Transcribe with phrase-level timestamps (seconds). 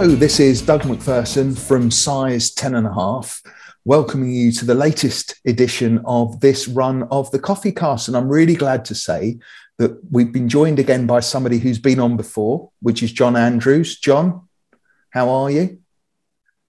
[0.00, 3.42] Hello, this is Doug McPherson from Size 10 and a half,
[3.84, 8.06] welcoming you to the latest edition of this run of the Coffee Cast.
[8.06, 9.40] And I'm really glad to say
[9.78, 13.98] that we've been joined again by somebody who's been on before, which is John Andrews.
[13.98, 14.46] John,
[15.10, 15.80] how are you?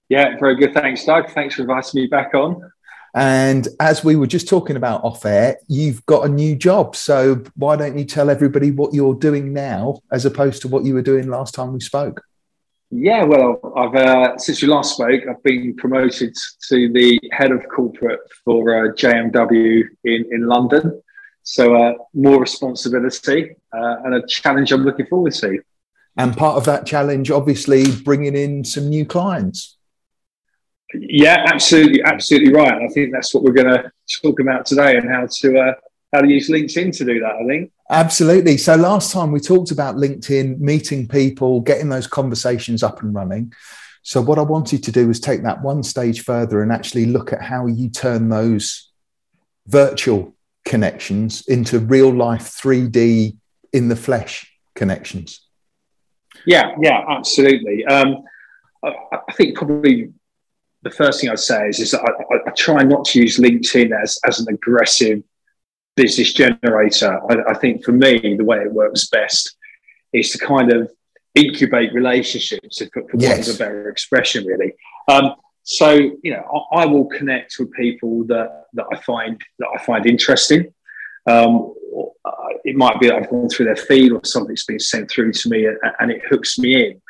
[0.08, 0.74] Yeah, very good.
[0.74, 1.30] Thanks, Doug.
[1.30, 2.72] Thanks for inviting me back on.
[3.14, 6.96] And as we were just talking about off air, you've got a new job.
[6.96, 10.94] So why don't you tell everybody what you're doing now as opposed to what you
[10.94, 12.24] were doing last time we spoke?
[12.90, 16.34] Yeah, well, I've uh, since we last spoke, I've been promoted
[16.68, 21.00] to the head of corporate for uh, JMW in, in London.
[21.44, 25.60] So uh, more responsibility uh, and a challenge I'm looking forward to.
[26.16, 29.76] And part of that challenge, obviously, bringing in some new clients.
[30.92, 32.82] Yeah, absolutely, absolutely right.
[32.82, 35.72] I think that's what we're going to talk about today, and how to uh,
[36.12, 37.36] how to use LinkedIn to do that.
[37.36, 38.56] I think absolutely.
[38.56, 43.52] So last time we talked about LinkedIn, meeting people, getting those conversations up and running.
[44.02, 47.32] So what I wanted to do was take that one stage further and actually look
[47.32, 48.90] at how you turn those
[49.66, 53.36] virtual connections into real life 3D
[53.72, 55.46] in the flesh connections.
[56.46, 57.84] Yeah, yeah, absolutely.
[57.86, 58.22] Um,
[58.82, 58.94] I,
[59.28, 60.12] I think probably
[60.82, 63.90] the first thing I'd say is, is that I, I, try not to use LinkedIn
[64.02, 65.22] as, as an aggressive
[66.00, 67.20] business generator.
[67.30, 69.56] I, I, think for me, the way it works best
[70.14, 70.90] is to kind of
[71.34, 73.36] incubate relationships, for, for yes.
[73.36, 74.72] want of a better expression, really.
[75.08, 75.90] Um, so,
[76.22, 80.06] you know, I, I, will connect with people that, that I find that I find
[80.06, 80.72] interesting.
[81.26, 81.74] Um,
[82.64, 85.48] it might be that I've gone through their feed or something's been sent through to
[85.50, 87.02] me and, and it hooks me in.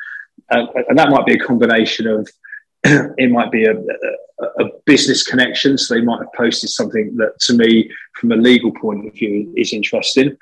[0.51, 2.29] Uh, and that might be a combination of
[2.85, 5.77] it might be a, a, a, business connection.
[5.77, 9.53] So they might have posted something that to me, from a legal point of view,
[9.57, 10.37] is interesting.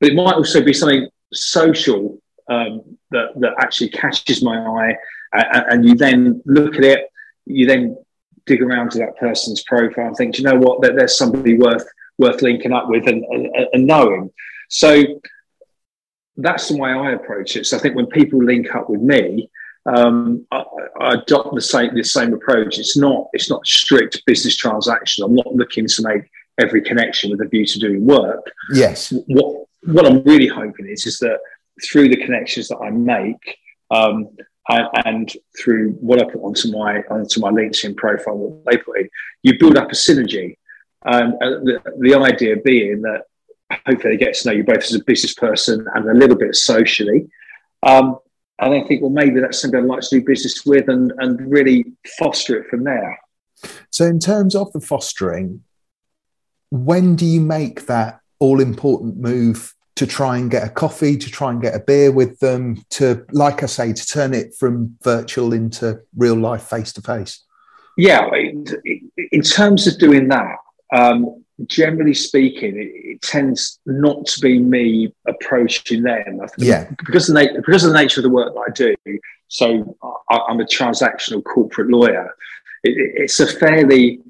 [0.00, 4.96] But it might also be something social um, that, that actually catches my eye.
[5.34, 7.08] And, and, you then look at it,
[7.46, 7.96] you then
[8.46, 11.56] dig around to that person's profile and think, do you know what, that there's somebody
[11.56, 11.86] worth
[12.18, 14.30] worth linking up with and, and, and knowing.
[14.68, 15.02] So
[16.36, 17.66] that's the way I approach it.
[17.66, 19.50] So I think when people link up with me,
[19.86, 20.64] um, I,
[21.00, 22.78] I, adopt the same the same approach.
[22.78, 25.24] It's not it's not strict business transaction.
[25.24, 28.50] I'm not looking to make every connection with a view to doing work.
[28.72, 29.12] Yes.
[29.26, 31.38] What what I'm really hoping is is that
[31.84, 33.58] through the connections that I make.
[33.90, 34.28] Um,
[34.68, 39.00] and, and, through what I put onto my onto my LinkedIn profile, what they put
[39.00, 39.08] in,
[39.42, 40.56] you build up a synergy.
[41.04, 43.22] Um, the, the idea being that
[43.86, 46.54] hopefully they get to know you both as a business person and a little bit
[46.54, 47.28] socially.
[47.82, 48.18] Um,
[48.62, 51.50] and I think, well, maybe that's somebody I'd like to do business with and, and
[51.50, 51.84] really
[52.18, 53.18] foster it from there.
[53.90, 55.64] So, in terms of the fostering,
[56.70, 61.30] when do you make that all important move to try and get a coffee, to
[61.30, 64.96] try and get a beer with them, to, like I say, to turn it from
[65.02, 67.44] virtual into real life face to face?
[67.98, 70.56] Yeah, in terms of doing that,
[70.94, 76.40] um, generally speaking, it, it, tends not to be me approaching them.
[76.58, 76.88] yeah.
[76.98, 79.18] Because of, the, because of the nature of the work that I do,
[79.48, 79.96] so
[80.30, 82.34] I, am a transactional corporate lawyer.
[82.84, 84.20] It, it's a fairly,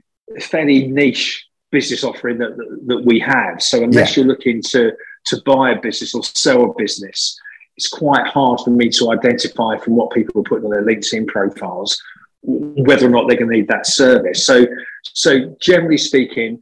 [0.40, 3.62] fairly niche business offering that, that, that we have.
[3.62, 4.22] So unless yeah.
[4.22, 4.92] you're looking to,
[5.26, 7.38] to buy a business or sell a business,
[7.76, 11.26] it's quite hard for me to identify from what people are putting on their LinkedIn
[11.26, 12.00] profiles
[12.42, 14.44] whether or not they're going to need that service.
[14.44, 14.66] So,
[15.02, 16.60] so generally speaking,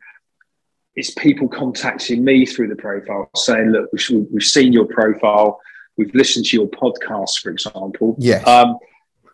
[1.00, 5.59] it's people contacting me through the profile saying, look, we've, we've seen your profile,
[5.97, 8.15] we've listened to your podcast, for example.
[8.44, 8.77] Um,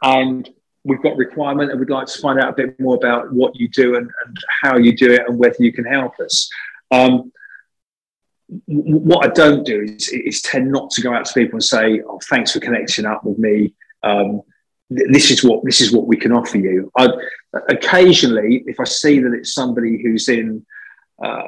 [0.00, 0.48] and
[0.84, 3.66] we've got requirement and we'd like to find out a bit more about what you
[3.68, 6.48] do and, and how you do it and whether you can help us.
[6.92, 7.32] Um,
[8.66, 12.00] what I don't do is, is, tend not to go out to people and say,
[12.08, 13.74] oh, thanks for connecting up with me.
[14.04, 14.42] Um,
[14.88, 16.92] this is what this is what we can offer you.
[16.96, 17.08] I,
[17.68, 20.64] occasionally, if I see that it's somebody who's in
[21.22, 21.42] uh,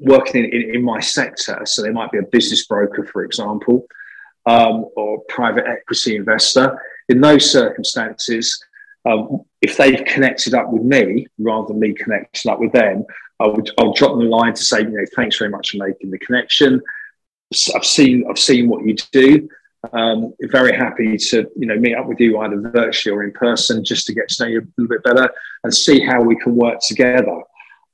[0.00, 3.86] working in, in, in, my sector, so they might be a business broker, for example,
[4.46, 6.80] um, or private equity investor.
[7.08, 8.62] In those circumstances,
[9.04, 13.04] um, if they've connected up with me rather than me connecting up with them,
[13.40, 15.78] I would I'll drop them a line to say, you know, thanks very much for
[15.78, 16.80] making the connection.
[17.74, 19.48] I've seen I've seen what you do.
[19.94, 23.82] Um, very happy to you know meet up with you either virtually or in person
[23.82, 25.30] just to get to know you a little bit better
[25.64, 27.40] and see how we can work together.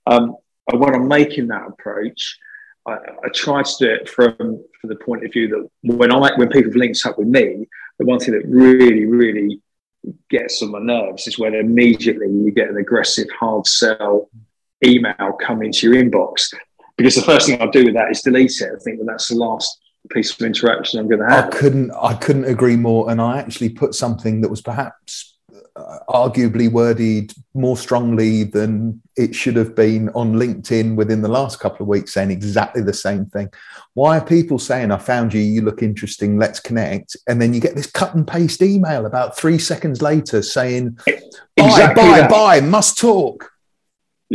[0.07, 0.37] Um,
[0.75, 2.39] when I'm making that approach,
[2.87, 6.37] I, I, try to do it from from the point of view that when I
[6.37, 7.69] when people have linked up with me,
[7.99, 9.61] the one thing that really really
[10.31, 14.29] gets on my nerves is when immediately you get an aggressive hard sell
[14.85, 16.55] email come into your inbox
[16.97, 18.71] because the first thing I'll do with that is delete it.
[18.75, 19.79] I think well, that's the last
[20.11, 21.47] piece of interaction I'm going to have.
[21.47, 23.11] I couldn't, I couldn't agree more.
[23.11, 25.36] And I actually put something that was perhaps
[25.77, 31.61] uh, arguably worded more strongly than it should have been on LinkedIn within the last
[31.61, 33.49] couple of weeks, saying exactly the same thing.
[33.95, 37.17] Why are people saying, I found you, you look interesting, let's connect?
[37.29, 40.99] And then you get this cut and paste email about three seconds later saying,
[41.57, 43.51] exactly buy, buy, buy, must talk.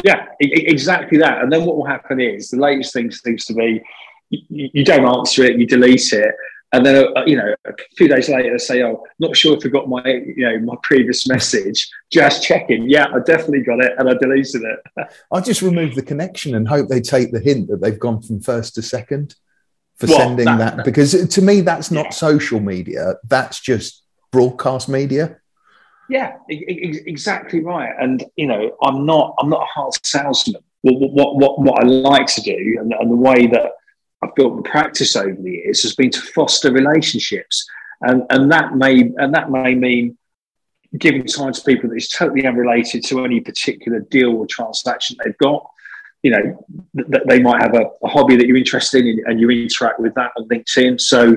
[0.03, 1.41] Yeah, exactly that.
[1.41, 3.81] And then what will happen is the latest thing seems to be
[4.29, 6.33] you, you don't answer it, you delete it,
[6.73, 9.65] and then uh, you know a few days later they say, "Oh, not sure if
[9.65, 12.89] I got my you know my previous message." Just checking.
[12.89, 15.07] Yeah, I definitely got it, and I deleted it.
[15.31, 18.41] I just remove the connection and hope they take the hint that they've gone from
[18.41, 19.35] first to second
[19.97, 22.11] for well, sending that, that, because to me that's not yeah.
[22.11, 23.15] social media.
[23.27, 25.37] That's just broadcast media.
[26.09, 27.93] Yeah, exactly right.
[27.99, 30.61] And you know, I'm not I'm not a hard salesman.
[30.81, 33.73] What what what, what I like to do, and, and the way that
[34.21, 37.67] I've built the practice over the years has been to foster relationships,
[38.01, 40.17] and and that may and that may mean
[40.97, 45.37] giving time to people that is totally unrelated to any particular deal or transaction they've
[45.37, 45.65] got.
[46.21, 46.65] You know,
[46.95, 50.13] th- they might have a, a, hobby that you're interested in, and you interact with
[50.15, 51.01] that on LinkedIn.
[51.01, 51.35] So,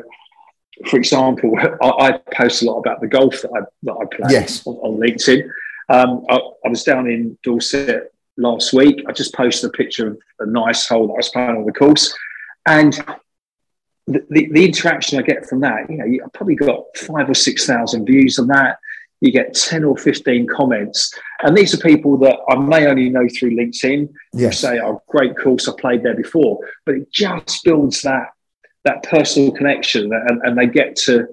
[0.90, 4.28] for example, I, I post a lot about the golf that I that I play
[4.31, 4.66] yes.
[4.66, 5.48] on, on, LinkedIn.
[5.88, 9.04] Um, I, I was down in Dorset last week.
[9.08, 11.72] I just posted a picture of a nice hole that I was playing on the
[11.72, 12.14] course.
[12.66, 12.94] And
[14.06, 17.34] the, the, the, interaction I get from that, you know, I've probably got five or
[17.34, 18.78] 6,000 views on that.
[19.20, 21.12] You get 10 or 15 comments.
[21.43, 24.61] And these are people that I may only know through LinkedIn yes.
[24.61, 26.58] who say, oh, great course, I played there before.
[26.84, 28.28] But it just builds that,
[28.84, 31.26] that personal connection and, and they get to,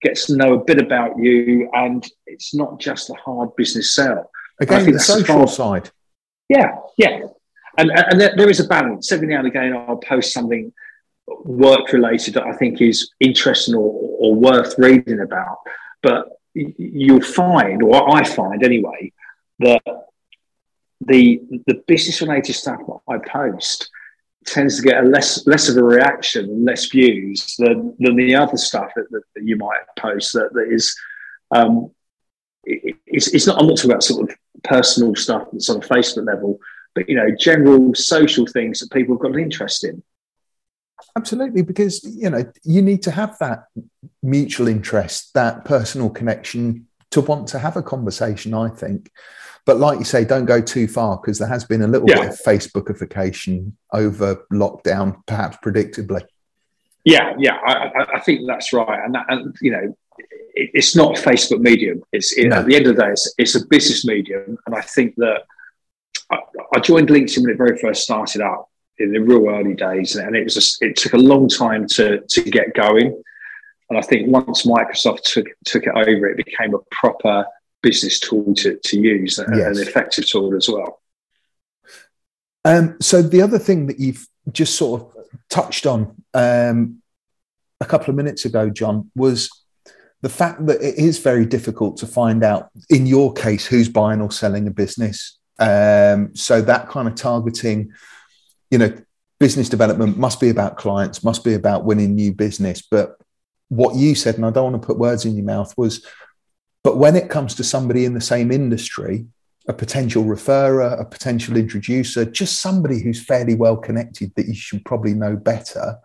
[0.00, 1.68] get to know a bit about you.
[1.74, 4.30] And it's not just a hard business sell.
[4.60, 5.90] Again, the social side.
[6.48, 7.20] Yeah, yeah
[7.78, 9.10] and, and there is a balance.
[9.12, 10.72] Every now and again, I'll post something
[11.26, 15.58] work related that I think is interesting or, or worth reading about.
[16.02, 19.12] But you'll find, or I find anyway,
[19.60, 19.82] that
[21.00, 23.90] the the business related stuff I post
[24.46, 28.34] tends to get a less less of a reaction and less views than, than the
[28.34, 30.94] other stuff that, that, that you might post that, that is
[31.50, 31.90] um,
[32.64, 35.80] it, it's, it's not I'm not talking about sort of personal stuff that's on a
[35.80, 36.58] Facebook level,
[36.94, 40.02] but you know, general social things that people have got an interest in.
[41.16, 43.64] Absolutely, because you know you need to have that
[44.22, 48.54] mutual interest, that personal connection to want to have a conversation.
[48.54, 49.10] I think,
[49.64, 52.20] but like you say, don't go too far because there has been a little yeah.
[52.20, 56.22] bit of Facebookification over lockdown, perhaps predictably.
[57.04, 59.96] Yeah, yeah, I, I think that's right, and that, and you know,
[60.54, 62.02] it, it's not a Facebook medium.
[62.12, 62.56] It's it, no.
[62.56, 65.42] at the end of the day, it's, it's a business medium, and I think that
[66.30, 66.38] I,
[66.74, 68.68] I joined LinkedIn when it very first started out
[68.98, 72.42] in the real early days, and it was it took a long time to to
[72.42, 73.22] get going.
[73.90, 77.46] And I think once Microsoft took took it over, it became a proper
[77.82, 79.76] business tool to, to use and yes.
[79.76, 81.02] an effective tool as well.
[82.64, 85.14] Um, so the other thing that you've just sort of
[85.50, 87.02] touched on um,
[87.80, 89.50] a couple of minutes ago, John, was
[90.22, 94.22] the fact that it is very difficult to find out, in your case, who's buying
[94.22, 95.38] or selling a business.
[95.58, 97.92] Um, so that kind of targeting,
[98.70, 98.96] you know,
[99.38, 102.82] business development must be about clients, must be about winning new business.
[102.82, 103.16] But
[103.68, 106.06] what you said, and I don't want to put words in your mouth, was,
[106.82, 109.26] but when it comes to somebody in the same industry,
[109.66, 114.84] a potential referrer, a potential introducer, just somebody who's fairly well connected that you should
[114.84, 115.96] probably know better.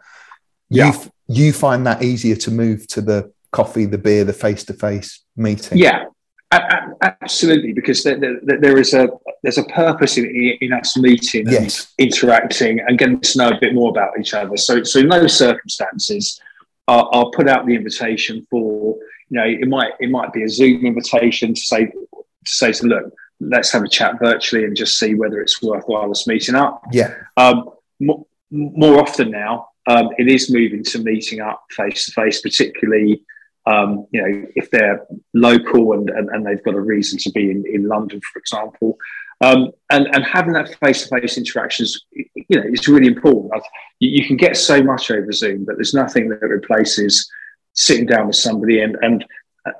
[0.69, 0.93] Yeah.
[1.27, 4.73] You, you find that easier to move to the coffee, the beer, the face to
[4.73, 5.77] face meeting.
[5.77, 6.05] Yeah,
[6.51, 9.09] Absolutely, because there, there, there is a
[9.43, 10.25] there's a purpose in,
[10.61, 11.93] in us meeting and yes.
[11.99, 14.57] interacting and getting to know a bit more about each other.
[14.57, 16.41] So, so in those circumstances,
[16.87, 18.97] I'll, I'll put out the invitation for
[19.29, 22.87] you know it might it might be a Zoom invitation to say to say to
[22.87, 26.81] look let's have a chat virtually and just see whether it's worthwhile us meeting up.
[26.91, 27.13] Yeah.
[27.37, 32.41] Um, more, more often now, um, it is moving to meeting up face to face,
[32.41, 33.21] particularly
[33.69, 37.51] um, you know, if they're local and, and, and, they've got a reason to be
[37.51, 38.97] in, in London, for example.
[39.41, 43.51] Um, and, and having that face-to-face interactions, you know, is really important.
[43.99, 47.29] You, you, can get so much over Zoom, but there's nothing that replaces
[47.73, 49.23] sitting down with somebody and and
[49.65, 49.71] uh,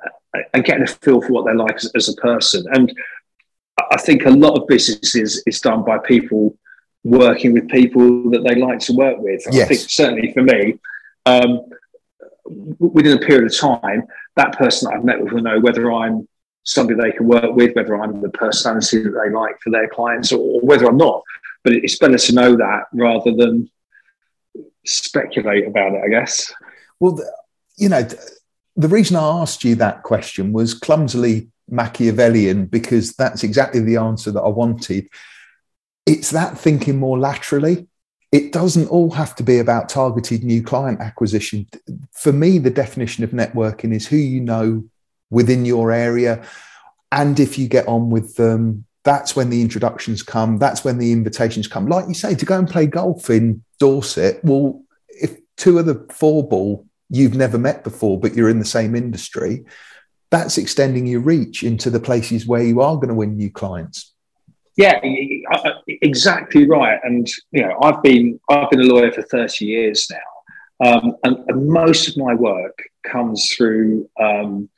[0.54, 2.64] and getting a feel for what they're like as, as a person.
[2.72, 2.92] And
[3.90, 6.56] I think a lot of business is, is done by people
[7.02, 9.42] working with people that they like to work with.
[9.50, 9.64] Yes.
[9.64, 10.78] I think certainly for me,
[11.26, 11.60] um,
[12.44, 14.04] within a period of time,
[14.36, 16.28] that person that I've met with will know whether I'm
[16.64, 20.32] somebody they can work with, whether I'm the personality that they like for their clients,
[20.32, 21.22] or, whether I'm not.
[21.64, 23.70] But it's better to know that rather than
[24.84, 26.52] speculate about it, I guess.
[26.98, 27.18] Well,
[27.76, 28.06] you know,
[28.76, 34.30] the reason I asked you that question was clumsily Machiavellian because that's exactly the answer
[34.32, 35.08] that I wanted.
[36.06, 37.86] It's that thinking more laterally.
[38.32, 41.66] It doesn't all have to be about targeted new client acquisition.
[42.12, 44.84] For me, the definition of networking is who you know
[45.30, 46.44] within your area.
[47.10, 50.58] And if you get on with them, that's when the introductions come.
[50.58, 51.88] That's when the invitations come.
[51.88, 56.06] Like you say, to go and play golf in Dorset, well, if two of the
[56.12, 59.64] four ball you've never met before, but you're in the same industry,
[60.30, 64.14] that's extending your reach into the places where you are going to win new clients.
[64.80, 64.98] Yeah,
[65.88, 66.98] exactly right.
[67.02, 71.36] And you know, I've been I've been a lawyer for thirty years now, um, and,
[71.48, 74.70] and, most of my work comes through um,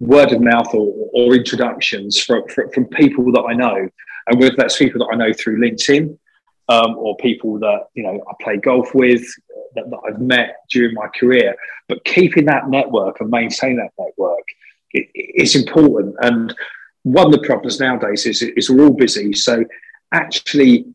[0.00, 3.86] word of mouth or, or introductions from, from, from people that I know,
[4.28, 6.16] and whether that's people that I know through LinkedIn
[6.70, 9.26] um, or people that you know I play golf with
[9.74, 11.54] that, that, I've met during my career.
[11.86, 14.46] But keeping that network and maintaining that network
[14.92, 16.14] it, is important.
[16.22, 16.54] And
[17.04, 19.64] one of the problems nowadays is is we're all busy, so
[20.12, 20.86] actually,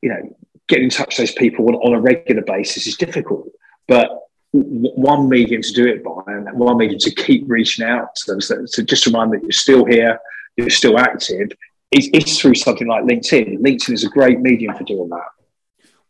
[0.00, 0.36] you know,
[0.68, 3.48] getting in touch with those people on, on a regular basis is difficult.
[3.88, 4.20] But
[4.52, 8.40] one medium to do it by and one medium to keep reaching out to them.
[8.40, 10.20] So, to just remind them that you're still here
[10.56, 11.50] you're still active
[11.90, 13.58] is, is through something like linkedin.
[13.58, 15.28] Linkedin is a great medium for doing that.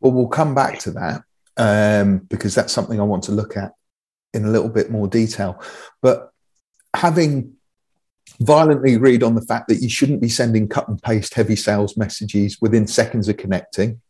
[0.01, 1.23] Well we'll come back to that
[1.57, 3.73] um, because that's something i want to look at
[4.33, 5.63] in a little bit more detail.
[6.03, 6.31] But
[6.95, 7.55] having
[8.41, 11.97] violently agreed on the fact that you shouldn't be sending cut and paste heavy sales
[11.97, 14.01] messages within seconds of connecting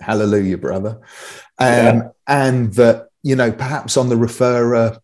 [0.00, 1.00] hallelujah brother
[1.58, 2.08] um, yeah.
[2.26, 4.98] and that you know, perhaps on the referrer,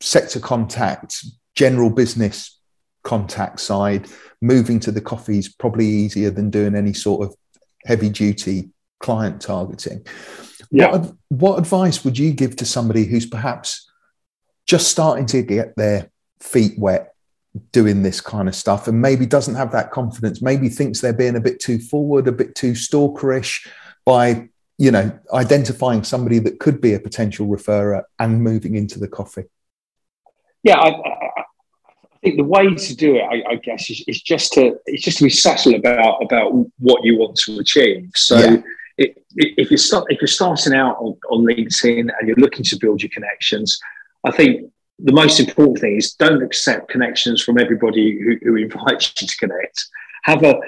[0.00, 2.58] sector contact, general business
[3.02, 4.06] contact side,
[4.40, 7.34] moving to the coffee is probably easier than doing any sort of
[7.84, 8.70] heavy duty
[9.00, 10.06] client targeting.
[10.70, 10.92] Yeah.
[10.92, 13.90] What, what advice would you give to somebody who's perhaps
[14.66, 17.14] just starting to get their feet wet
[17.72, 21.36] doing this kind of stuff and maybe doesn't have that confidence, maybe thinks they're being
[21.36, 23.66] a bit too forward, a bit too stalkerish
[24.04, 24.48] by
[24.78, 29.44] you know, identifying somebody that could be a potential referrer and moving into the coffee?
[30.62, 31.44] Yeah, I, I
[32.22, 35.18] think the way to do it, I, I, guess, is, is just to it's just
[35.18, 38.10] to be subtle about about what you want to achieve.
[38.14, 38.38] So.
[38.38, 38.56] Yeah.
[38.96, 42.62] It, it, if you start, if you're starting out on, on LinkedIn and you're looking
[42.62, 43.76] to build your connections,
[44.22, 49.20] I think the most important thing is don't accept connections from everybody who, who, invites
[49.20, 49.86] you to connect.
[50.22, 50.60] Have a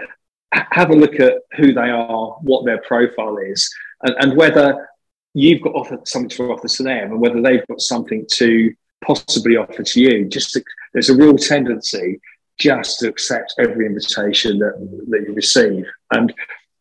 [0.52, 4.88] have a look at who they are, what their profile is, and, and whether
[5.34, 8.72] you've got offer, something to offer to them and whether they've got something to
[9.04, 10.24] possibly offer to you.
[10.28, 12.20] Just to, there's a real tendency
[12.58, 14.74] just to accept every invitation that,
[15.08, 15.84] that you receive.
[16.10, 16.32] And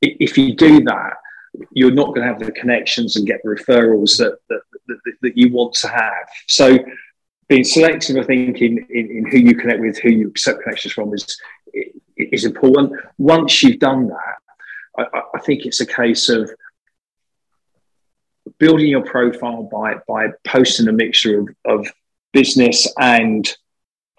[0.01, 1.13] if you do that,
[1.71, 5.37] you're not going to have the connections and get the referrals that, that, that, that
[5.37, 6.27] you want to have.
[6.47, 6.77] So
[7.47, 10.93] being selective, I think, in, in, in, who you connect with, who you accept connections
[10.93, 11.37] from is,
[12.17, 12.93] is important.
[13.17, 16.49] Once you've done that, I, I think it's a case of
[18.57, 21.87] building your profile by by posting a mixture of, of
[22.33, 23.55] business and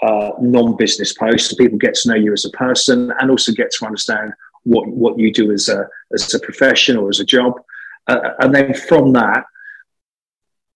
[0.02, 3.70] uh, non-business posts, so people get to know you as a person and also get
[3.70, 4.32] to understand
[4.64, 7.54] what what you do as a as a profession or as a job,
[8.08, 9.44] uh, and then from that,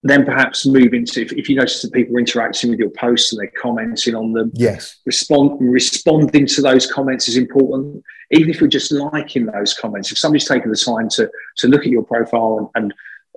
[0.03, 3.33] then perhaps move into if, if, you notice that people are interacting with your posts
[3.33, 4.51] and they're commenting on them.
[4.55, 8.03] Yes, respond responding to those comments is important.
[8.31, 11.83] Even if you're just liking those comments, if somebody's taken the time to to look
[11.83, 12.95] at your profile and, and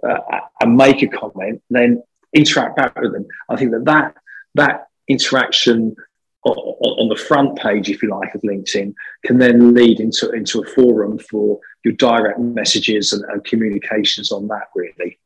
[0.09, 2.01] uh, and make a comment, then
[2.33, 3.25] interact back with them.
[3.49, 4.15] I think that that,
[4.55, 5.95] that interaction
[6.43, 8.93] on, on the front page, if you like, of LinkedIn
[9.25, 14.47] can then lead into, into a forum for your direct messages and, and communications on
[14.49, 15.19] that, really.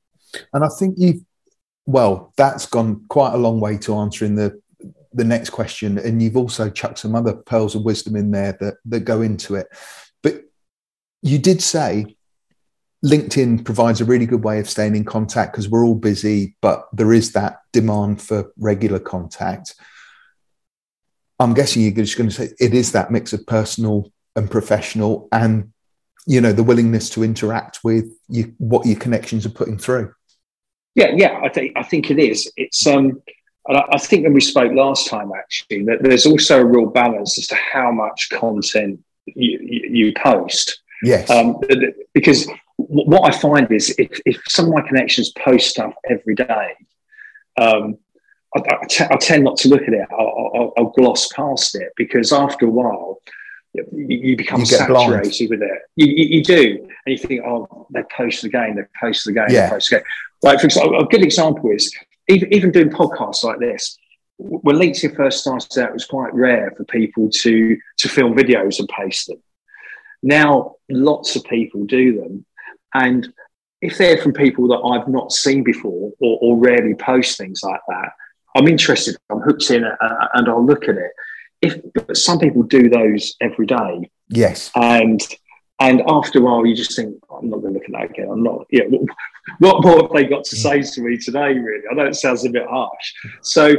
[0.53, 1.21] And I think you've,
[1.87, 4.61] well, that's gone quite a long way to answering the
[5.13, 8.75] the next question, and you've also chucked some other pearls of wisdom in there that
[8.85, 9.67] that go into it.
[10.21, 10.41] But
[11.23, 12.17] you did say
[13.05, 16.87] LinkedIn provides a really good way of staying in contact because we're all busy, but
[16.91, 19.75] there is that demand for regular contact.
[21.39, 25.29] I'm guessing you're just going to say it is that mix of personal and professional,
[25.31, 25.71] and
[26.25, 30.13] you know the willingness to interact with you, what your connections are putting through.
[30.97, 32.51] Yeah, yeah, I think I think it is.
[32.57, 33.21] It's um,
[33.69, 37.45] I think when we spoke last time, actually, that there's also a real balance as
[37.47, 40.81] to how much content you, you, post.
[41.03, 41.59] Yes, um,
[42.15, 46.73] because what I find is if, if some of my connections post stuff every day,
[47.61, 47.99] um,
[48.55, 50.07] I, I, t- I tend not to look at it.
[50.09, 53.21] I'll, I'll, I'll, gloss past it because after a while,
[53.93, 55.49] you, become you saturated blind.
[55.49, 55.81] with it.
[55.95, 59.47] You, you, you, do, and you think, oh, they post the game, they post again,
[59.49, 59.67] yeah.
[59.67, 60.05] they post the game.
[60.43, 61.93] Like for example, a good example is
[62.27, 63.97] even, even doing podcasts like this.
[64.37, 68.79] When LinkedIn first started out, it was quite rare for people to to film videos
[68.79, 69.41] and post them.
[70.21, 72.45] Now, lots of people do them,
[72.93, 73.27] and
[73.81, 77.81] if they're from people that I've not seen before or, or rarely post things like
[77.87, 78.09] that,
[78.55, 79.15] I'm interested.
[79.29, 81.11] I'm hooked in, uh, and I'll look at it.
[81.61, 81.81] If
[82.17, 85.21] some people do those every day, yes, and
[85.79, 88.11] and after a while, you just think, oh, I'm not going to look at that
[88.11, 88.29] again.
[88.31, 88.65] I'm not.
[88.71, 89.09] Yeah, what,
[89.59, 91.53] what more have they got to say to me today?
[91.53, 93.13] Really, I know it sounds a bit harsh.
[93.41, 93.73] So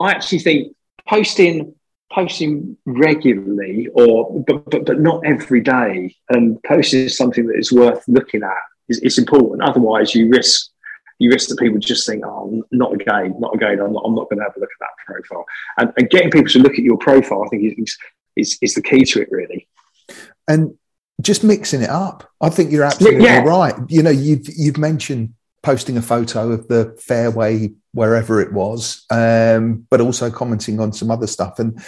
[0.00, 0.76] I actually think
[1.08, 1.74] posting
[2.12, 8.04] posting regularly, or but but, but not every day, and posting something that is worth
[8.08, 8.52] looking at
[8.88, 9.62] is, is important.
[9.62, 10.70] Otherwise, you risk
[11.18, 13.80] you risk that people just think, oh, not again, not again.
[13.80, 15.44] I'm not, I'm not going to have a look at that profile.
[15.78, 17.96] And, and getting people to look at your profile, I think, is,
[18.36, 19.68] is, is the key to it, really.
[20.48, 20.76] And
[21.20, 22.30] just mixing it up.
[22.40, 23.42] I think you're absolutely yeah.
[23.42, 23.74] right.
[23.88, 29.86] You know, you've you've mentioned posting a photo of the fairway wherever it was, um,
[29.90, 31.58] but also commenting on some other stuff.
[31.58, 31.80] And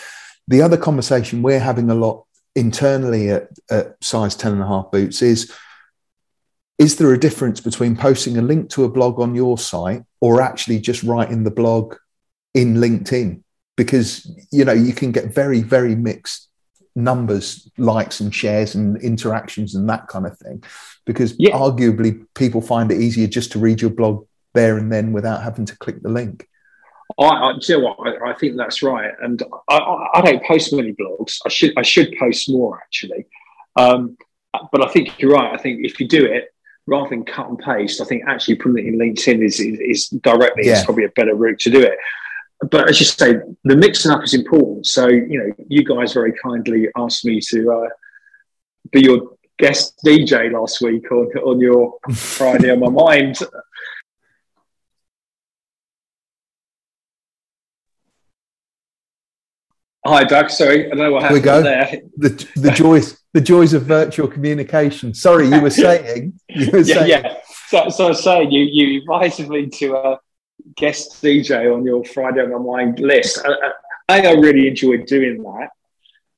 [0.48, 4.90] the other conversation we're having a lot internally at, at size 10 and a half
[4.90, 5.52] boots is
[6.78, 10.42] is there a difference between posting a link to a blog on your site or
[10.42, 11.94] actually just writing the blog
[12.54, 13.42] in LinkedIn?
[13.76, 16.48] Because you know you can get very very mixed
[16.94, 20.64] numbers, likes and shares and interactions and that kind of thing.
[21.04, 21.50] Because yeah.
[21.50, 25.66] arguably people find it easier just to read your blog there and then without having
[25.66, 26.48] to click the link.
[27.20, 28.22] I, I you know what?
[28.22, 29.76] I, I, think that's right, and I,
[30.14, 31.38] I, don't post many blogs.
[31.46, 33.26] I should I should post more actually,
[33.76, 34.16] um,
[34.72, 35.54] but I think you're right.
[35.54, 36.52] I think if you do it,
[36.86, 40.08] rather than cut and paste, I think actually putting it in LinkedIn is, is, is
[40.08, 40.78] directly yeah.
[40.78, 41.98] is probably a better route to do it.
[42.70, 44.86] But as you say, the mixing up is important.
[44.86, 47.88] So, you know, you guys very kindly asked me to uh,
[48.92, 53.38] be your guest DJ last week on, on your Friday on my mind.
[60.06, 60.50] Hi, Doug.
[60.50, 61.62] Sorry, I don't know what happened we go.
[61.62, 62.00] there.
[62.16, 65.12] The, the joys the joys of virtual communication.
[65.12, 66.40] Sorry, you were saying.
[66.48, 67.10] You were yeah, saying.
[67.10, 67.36] yeah.
[67.68, 70.20] So, so I was saying you you invited me to a
[70.74, 73.44] guest DJ on your Friday on my mind list.
[73.44, 73.52] A,
[74.08, 75.68] I really enjoyed doing that.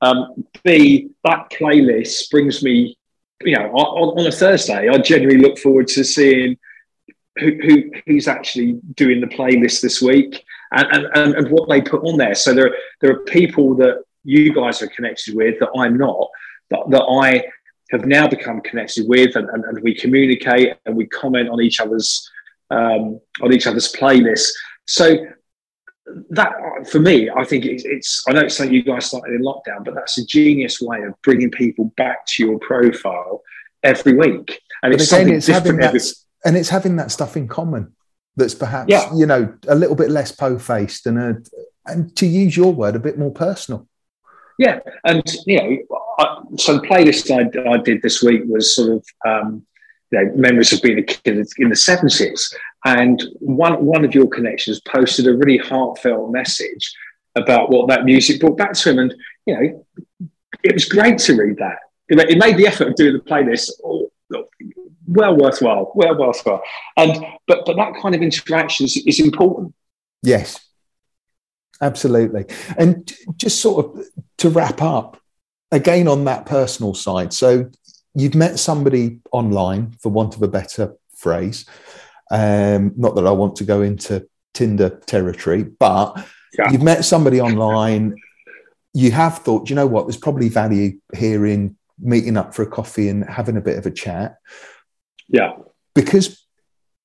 [0.00, 2.98] Um, B, that playlist brings me,
[3.44, 6.56] you know, on, on a Thursday, I genuinely look forward to seeing
[7.38, 12.02] who, who, who's actually doing the playlist this week and, and, and what they put
[12.02, 12.34] on there.
[12.34, 16.28] So there, there are people that you guys are connected with that I'm not,
[16.70, 17.44] that, that I
[17.90, 21.80] have now become connected with, and, and, and we communicate and we comment on each
[21.80, 22.30] other's
[22.70, 24.50] um, on each other's playlists.
[24.86, 25.16] So
[26.30, 26.52] that
[26.90, 29.84] for me, I think it's, it's, I know it's something you guys started in lockdown,
[29.84, 33.42] but that's a genius way of bringing people back to your profile
[33.82, 34.60] every week.
[34.82, 35.94] And but it's again, it's having that,
[36.44, 37.94] and it's having that stuff in common
[38.36, 39.12] that's perhaps yeah.
[39.14, 41.36] you know a little bit less po-faced and a,
[41.86, 43.88] and to use your word a bit more personal
[44.58, 48.96] yeah and you know I, so the playlist I, I, did this week was sort
[48.96, 49.64] of um,
[50.10, 54.28] you know, memories of being a kid in the 70s and one, one of your
[54.28, 56.92] connections posted a really heartfelt message
[57.34, 59.14] about what that music brought back to him and
[59.46, 59.86] you know
[60.64, 63.70] it was great to read that it made the effort of doing the playlist
[65.08, 66.62] well worthwhile, well worthwhile.
[66.96, 69.74] And but but that kind of interaction is, is important.
[70.22, 70.60] Yes,
[71.80, 72.46] absolutely.
[72.76, 74.06] And just sort of
[74.38, 75.20] to wrap up
[75.70, 77.32] again on that personal side.
[77.32, 77.70] So
[78.14, 81.66] you've met somebody online, for want of a better phrase.
[82.30, 86.24] Um, not that I want to go into Tinder territory, but
[86.58, 86.70] yeah.
[86.70, 88.16] you've met somebody online.
[88.94, 92.66] You have thought, you know what, there's probably value here in meeting up for a
[92.66, 94.36] coffee and having a bit of a chat.
[95.28, 95.56] Yeah.
[95.94, 96.46] Because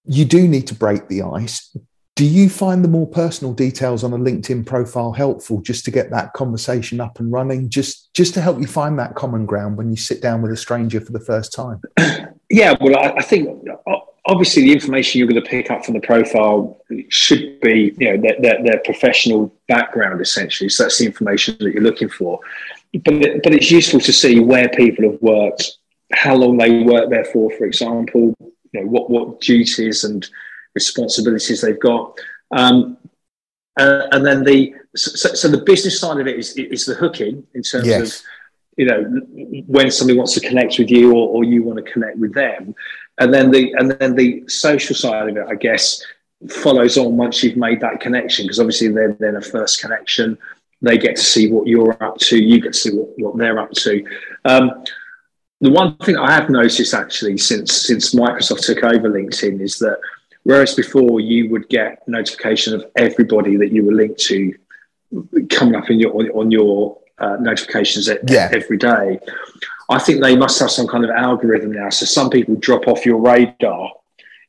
[0.05, 1.75] you do need to break the ice.
[2.15, 6.11] Do you find the more personal details on a LinkedIn profile helpful just to get
[6.11, 9.89] that conversation up and running, just just to help you find that common ground when
[9.89, 11.81] you sit down with a stranger for the first time?
[12.49, 13.95] Yeah, well, I, I think uh,
[14.25, 18.21] obviously the information you're going to pick up from the profile should be, you know,
[18.21, 20.69] their, their, their professional background essentially.
[20.69, 22.39] So that's the information that you're looking for.
[22.93, 25.77] But but it's useful to see where people have worked
[26.13, 30.27] how long they work there for, for example, you know, what, what duties and
[30.75, 32.17] responsibilities they've got.
[32.51, 32.97] Um,
[33.79, 37.45] uh, and then the so, so, the business side of it is, is the hooking
[37.55, 38.19] in terms yes.
[38.19, 38.25] of
[38.77, 39.03] you know
[39.65, 42.75] when somebody wants to connect with you or, or you want to connect with them
[43.19, 46.03] and then the and then the social side of it i guess
[46.49, 50.37] follows on once you've made that connection because obviously they're then a first connection
[50.83, 53.57] they get to see what you're up to, you get to see what, what they're
[53.57, 54.05] up to.
[54.45, 54.83] Um,
[55.61, 59.97] the one thing I have noticed actually since since Microsoft took over LinkedIn is that
[60.43, 64.53] whereas before you would get notification of everybody that you were linked to
[65.49, 68.49] coming up in your on your uh, notifications yeah.
[68.51, 69.19] every day,
[69.89, 71.89] I think they must have some kind of algorithm now.
[71.89, 73.91] So some people drop off your radar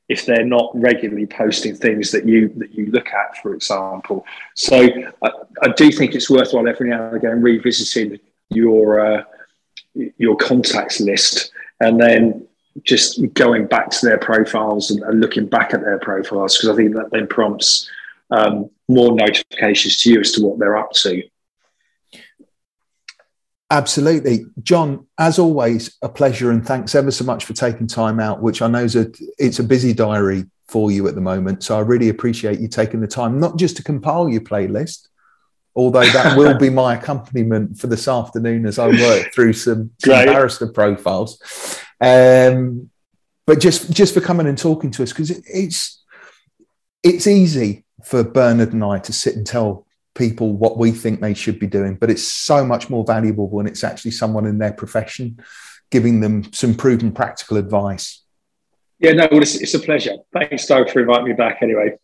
[0.08, 4.24] if they're not regularly posting things that you that you look at, for example.
[4.54, 4.88] So
[5.22, 5.30] I,
[5.62, 8.18] I do think it's worthwhile every now and again revisiting
[8.50, 9.24] your uh,
[9.94, 12.46] your contacts list and then
[12.82, 16.76] just going back to their profiles and, and looking back at their profiles because I
[16.76, 17.88] think that then prompts
[18.30, 21.22] um, more notifications to you as to what they're up to.
[23.70, 24.44] Absolutely.
[24.62, 28.60] John, as always, a pleasure and thanks ever so much for taking time out, which
[28.60, 31.62] I know is a it's a busy diary for you at the moment.
[31.62, 35.08] So I really appreciate you taking the time, not just to compile your playlist,
[35.74, 40.12] although that will be my accompaniment for this afternoon as I work through some, some
[40.26, 41.38] barrister profiles.
[42.04, 42.90] Um,
[43.46, 46.02] but just just for coming and talking to us, because it, it's
[47.02, 51.34] it's easy for Bernard and I to sit and tell people what we think they
[51.34, 54.72] should be doing, but it's so much more valuable when it's actually someone in their
[54.72, 55.42] profession
[55.90, 58.22] giving them some proven practical advice.
[58.98, 60.16] Yeah, no, well, it's, it's a pleasure.
[60.32, 61.98] Thanks, Doug, for inviting me back anyway.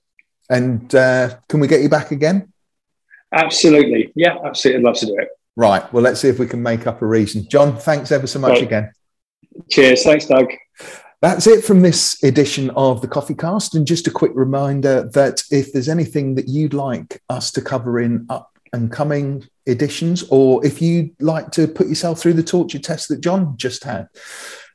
[0.48, 2.52] And uh, can we get you back again?
[3.32, 4.12] Absolutely.
[4.14, 4.80] Yeah, absolutely.
[4.80, 5.28] I'd love to do it.
[5.56, 5.92] Right.
[5.92, 7.48] Well, let's see if we can make up a reason.
[7.48, 8.62] John, thanks ever so much right.
[8.62, 8.92] again.
[9.70, 10.02] Cheers.
[10.02, 10.52] Thanks, Doug.
[11.22, 13.74] That's it from this edition of the Coffee Cast.
[13.74, 18.00] And just a quick reminder that if there's anything that you'd like us to cover
[18.00, 22.78] in up and coming editions, or if you'd like to put yourself through the torture
[22.78, 24.08] test that John just had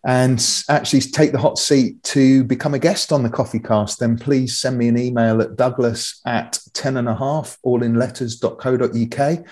[0.05, 4.15] and actually take the hot seat to become a guest on the Coffee Cast, then
[4.15, 9.45] please send me an email at douglas at 10 and a half, all in letters.co.uk.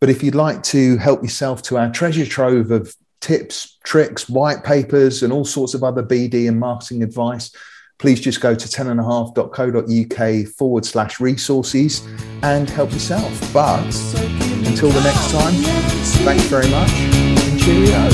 [0.00, 4.64] But if you'd like to help yourself to our treasure trove of tips, tricks, white
[4.64, 7.50] papers, and all sorts of other BD and marketing advice,
[7.98, 12.06] please just go to 10.5.co.uk forward slash resources
[12.42, 13.52] and help yourself.
[13.52, 13.84] But
[14.66, 15.54] until the next time,
[16.24, 18.08] thanks very much and cheerio.